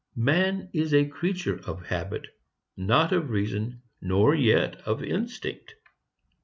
Man 0.15 0.71
is 0.73 0.95
a 0.95 1.05
creature 1.05 1.57
of 1.69 1.85
habit, 1.85 2.25
not 2.75 3.11
of 3.11 3.29
reason 3.29 3.83
nor 4.01 4.33
yet 4.33 4.77
of 4.77 5.03
instinct. 5.03 5.75